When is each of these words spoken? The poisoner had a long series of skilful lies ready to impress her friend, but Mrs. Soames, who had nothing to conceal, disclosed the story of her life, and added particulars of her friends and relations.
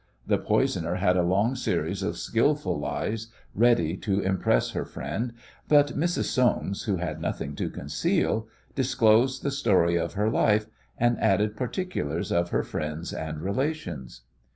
The 0.25 0.39
poisoner 0.39 0.95
had 0.95 1.15
a 1.15 1.21
long 1.21 1.53
series 1.55 2.01
of 2.01 2.17
skilful 2.17 2.79
lies 2.79 3.27
ready 3.53 3.95
to 3.97 4.19
impress 4.19 4.71
her 4.71 4.83
friend, 4.83 5.31
but 5.67 5.89
Mrs. 5.95 6.23
Soames, 6.23 6.85
who 6.85 6.95
had 6.95 7.21
nothing 7.21 7.53
to 7.57 7.69
conceal, 7.69 8.47
disclosed 8.73 9.43
the 9.43 9.51
story 9.51 9.97
of 9.97 10.13
her 10.13 10.31
life, 10.31 10.65
and 10.97 11.19
added 11.21 11.55
particulars 11.55 12.31
of 12.31 12.49
her 12.49 12.63
friends 12.63 13.13
and 13.13 13.43
relations. 13.43 14.21